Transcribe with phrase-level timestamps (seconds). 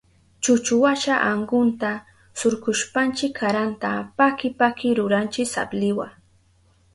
[0.43, 1.91] Chuchuwasha ankunta
[2.39, 6.07] surkushpanchi karanta paki paki ruranchi sabliwa.